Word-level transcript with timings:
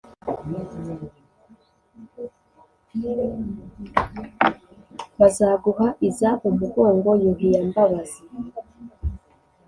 bazaguha 5.19 5.87
iza 6.07 6.29
umugongo 6.47 7.09
yuhi 7.21 7.47
ya 7.55 7.61
mbabazi, 7.69 8.21